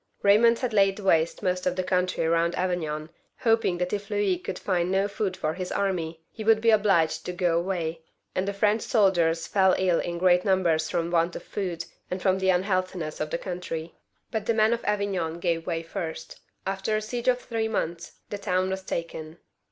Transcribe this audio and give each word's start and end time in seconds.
Baymond 0.23 0.57
had 0.57 0.73
laid 0.73 0.97
waste 0.99 1.43
most 1.43 1.67
of 1.67 1.75
the 1.75 1.83
country 1.83 2.27
round 2.27 2.55
Avignon, 2.55 3.11
hoping 3.41 3.77
that 3.77 3.93
if 3.93 4.09
Louis 4.09 4.39
could 4.39 4.57
find 4.57 4.89
no 4.89 5.07
food 5.07 5.37
for 5.37 5.53
his 5.53 5.71
army, 5.71 6.23
he 6.31 6.43
would 6.43 6.59
be 6.59 6.71
obliged 6.71 7.23
to 7.27 7.31
go 7.31 7.55
away; 7.55 8.01
and 8.33 8.47
the 8.47 8.51
French 8.51 8.81
soldiers 8.81 9.45
fell 9.45 9.75
ill 9.77 9.99
in 9.99 10.17
great 10.17 10.43
num 10.43 10.63
bers 10.63 10.89
from 10.89 11.11
want 11.11 11.35
of 11.35 11.43
food 11.43 11.85
and 12.09 12.19
from 12.19 12.39
the 12.39 12.49
unhealthiness 12.49 13.19
of 13.19 13.29
the 13.29 13.37
country. 13.37 13.93
But 14.31 14.47
the 14.47 14.55
men 14.55 14.73
of 14.73 14.83
Avignon 14.85 15.39
gave 15.39 15.67
way 15.67 15.83
first. 15.83 16.39
After 16.65 16.95
a 16.97 17.01
siege 17.03 17.27
of 17.27 17.39
three 17.39 17.67
months, 17.67 18.13
the 18.31 18.39
town 18.39 18.71
was 18.71 18.81
taken. 18.81 19.37